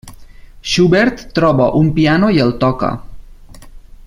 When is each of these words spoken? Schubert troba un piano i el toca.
Schubert 0.69 1.21
troba 1.35 1.69
un 1.83 1.93
piano 1.99 2.33
i 2.39 2.43
el 2.47 2.57
toca. 2.67 2.91